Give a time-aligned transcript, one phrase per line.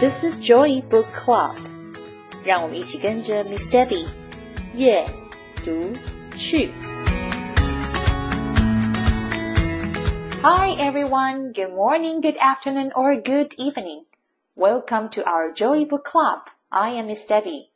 [0.00, 1.56] This is Joy Book Club，
[2.44, 4.06] 让我们一起跟着 Miss Debbie
[4.74, 5.06] 阅
[5.64, 5.92] 读
[6.36, 6.70] 去。
[10.42, 14.04] Hi everyone, good morning, good afternoon, or good evening.
[14.54, 16.42] Welcome to our Joy Book Club.
[16.68, 17.68] I am Miss Debbie.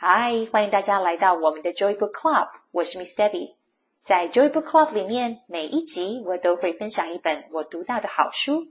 [0.00, 3.54] Hi，欢迎大家来到我们的 Joy Book Club，我是 Miss Debbie。
[4.02, 8.68] 在 Joy Book Club 里面，每一集我都会分享一本我读到的好书。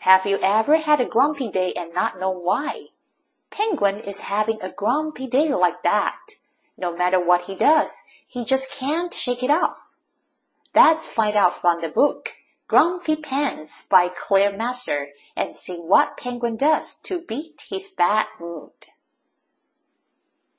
[0.00, 2.88] have you ever had a grumpy day and not know why?
[3.50, 6.18] Penguin is having a grumpy day like that.
[6.76, 7.90] No matter what he does,
[8.26, 9.76] he just can't shake it off.
[10.74, 12.30] Let's find out from the book
[12.68, 18.70] Grumpy Pants by Claire Messer and see what Penguin does to beat his bad mood.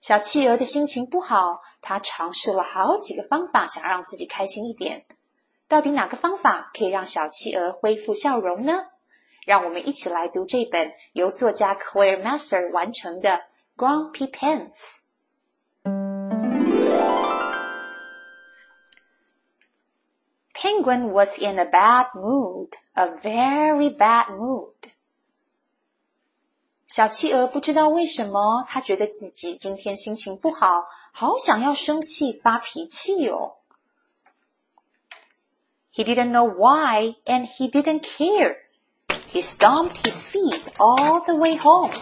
[0.02, 5.06] 小企鹅的心情不好，他尝试了好几个方法，想让自己开心一点。
[5.68, 8.88] 到底哪个方法可以让小企鹅恢复笑容呢？
[9.46, 13.30] 让我们一起来读这本由作家 Claire Messer 完成的
[13.76, 14.98] 《Grumpy Pants》。
[20.54, 24.76] Penguin was in a bad mood, a very bad mood.
[26.88, 33.56] 小企鹅不知道为什么，他觉得自己今天心情不好，好想要生气发脾气哦。
[35.94, 38.61] He didn't know why, and he didn't care.
[39.33, 41.93] He stomped his feet all the way home.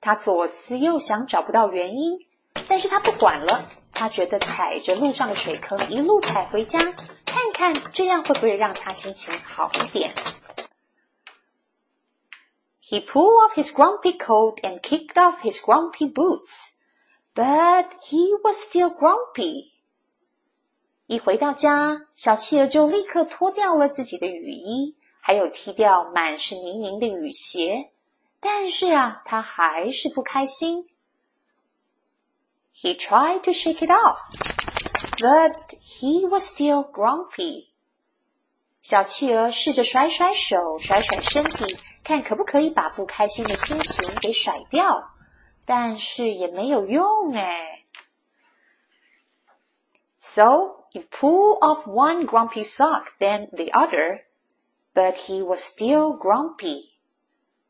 [0.00, 2.26] 他左思右想找不到原因，
[2.68, 3.68] 但是他不管了。
[3.92, 6.78] 他觉得踩着路上的水坑一路踩回家，
[7.24, 10.14] 看看这样会不会让他心情好一点。
[12.82, 16.72] He pulled off his grumpy coat and kicked off his grumpy boots,
[17.34, 19.72] but he was still grumpy.
[21.06, 24.96] 一回到家，小企鹅就立刻脱掉了自己的雨衣。
[25.20, 27.90] 还有踢掉满是泥泞的雨鞋，
[28.40, 30.88] 但是啊，他还是不开心。
[32.74, 34.18] He tried to shake it off,
[35.18, 37.68] but he was still grumpy.
[38.82, 41.64] 小企鹅试着甩甩手，甩甩身体，
[42.04, 45.10] 看可不可以把不开心的心情给甩掉，
[45.64, 47.82] 但是也没有用哎。
[50.20, 54.20] So he pulled off one grumpy sock, then the other.
[54.94, 56.94] But he was still grumpy.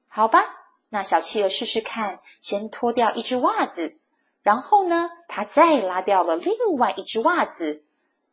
[0.08, 0.44] 好吧，
[0.88, 3.98] 那小企鹅试试看，先脱掉一只袜子，
[4.42, 7.84] 然后呢，他再拉掉了另外一只袜子，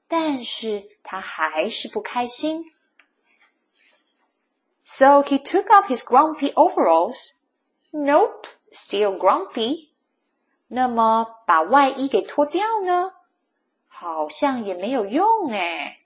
[0.08, 2.72] 但是他还是不开心。
[4.86, 7.42] So he took off his grumpy overalls.
[7.92, 9.90] Nope, still grumpy.
[10.68, 13.14] 那么把外衣给脱掉呢？
[13.88, 15.98] 好像也没有用哎。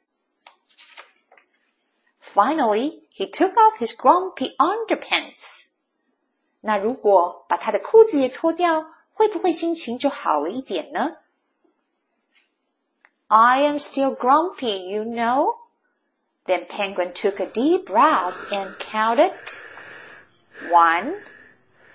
[2.31, 5.67] Finally, he took off his grumpy underpants.
[6.61, 11.17] 那如果把他的裤子也脱掉，会不会心情就好了一点呢？
[13.27, 15.57] I am still grumpy, you know.
[16.45, 19.33] Then Penguin took a deep breath and counted
[20.69, 21.15] one,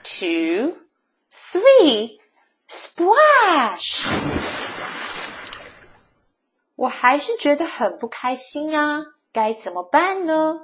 [0.02, 0.76] two,
[1.30, 2.20] three.
[2.68, 4.06] Splash!
[6.74, 9.04] 我还是觉得很不开心啊。
[9.36, 10.60] 该怎么办呢？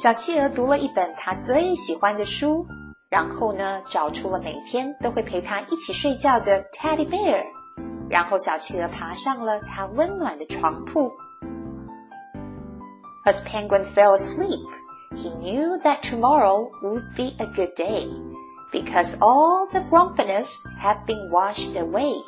[0.00, 2.68] 小企鹅读了一本他最喜欢的书，
[3.10, 7.42] 然后呢，找出了每天都会陪他一起睡觉的 Teddy Bear，
[8.08, 11.10] 然后小企鹅爬上了他温暖的床铺。
[13.26, 14.64] As Penguin fell asleep,
[15.16, 18.08] he knew that tomorrow would be a good day
[18.70, 22.22] because all the grumpiness had been washed away.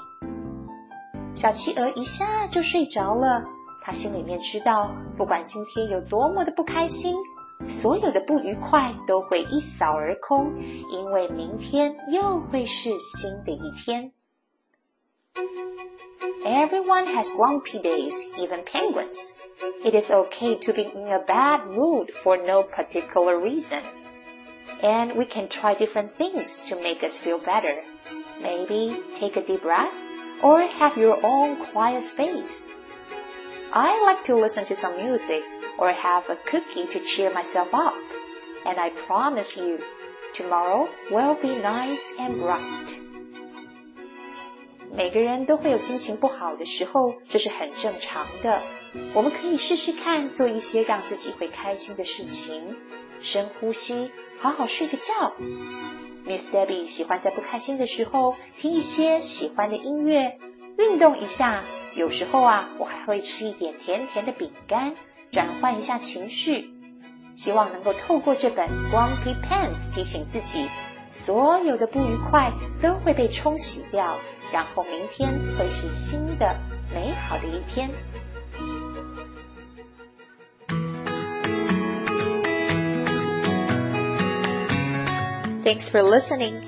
[1.36, 3.44] 小企鹅一下就睡着了，
[3.84, 7.14] 他心里面知道，不管今天有多么的不开心，
[7.67, 14.11] 所有的不愉快都会一扫而空，因为明天又会是新的一天。
[16.43, 19.31] Everyone has grumpy days, even penguins.
[19.83, 23.81] It is okay to be in a bad mood for no particular reason.
[24.81, 27.83] And we can try different things to make us feel better.
[28.41, 29.93] Maybe take a deep breath
[30.43, 32.65] or have your own quiet space.
[33.71, 35.43] I like to listen to some music
[35.80, 37.94] or have a cookie to cheer myself up.
[38.64, 39.78] And I promise you,
[40.34, 42.98] tomorrow will be nice and bright.
[44.92, 48.60] 每个人都会有心情不好的时候，这是很正常的。
[49.14, 52.76] 我们可以试试看，做一些让自己会开心的事情，
[53.22, 54.10] 深呼吸，
[54.40, 55.32] 好好睡个觉。
[56.26, 60.38] Miss Debbie 喜欢在不开心的时候听一些喜欢的音乐，
[60.76, 61.64] 运动一下。
[61.94, 64.94] 有时候啊，我还会吃一点甜甜的饼干，
[65.31, 66.71] 转换一下情绪。
[67.35, 70.69] 希望能够透过这本 Grumpy Pants 提醒自己，
[71.11, 74.17] 所有的不愉快都会被冲洗掉，
[74.53, 76.57] 然后明天会是新的
[76.93, 77.89] 美好的一天。
[85.65, 86.61] Thanks for listening.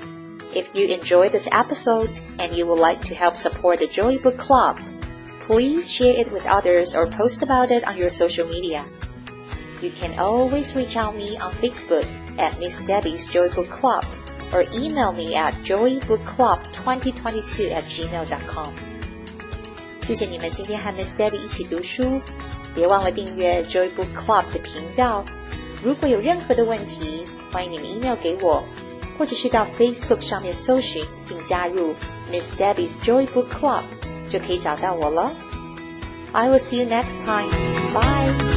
[0.52, 4.36] If you enjoyed this episode and you would like to help support the Joy Book
[4.38, 4.76] Club,
[5.42, 8.84] please share it with others or post about it on your social media.
[9.80, 12.04] You can always reach out me on Facebook
[12.38, 14.04] at Miss Debbie's Joy Book Club
[14.52, 18.72] or email me at joybookclub2022 at gmail.com.
[20.00, 22.20] 谢谢你们今天和 Miss Debbie 一起读书，
[22.74, 25.24] 别忘了订阅 Joy Book Club 的频道。
[25.82, 28.64] 如果有任何的问题，欢迎你们 email 给我，
[29.18, 31.94] 或者是到 Facebook 上面搜寻并加入
[32.32, 33.82] Miss Debbie's Joy Book Club
[34.28, 35.32] 就可以找到我了。
[36.32, 37.48] I will see you next time.
[37.92, 38.51] Bye.